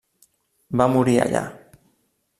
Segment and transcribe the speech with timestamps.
[0.81, 1.47] Va morir allà.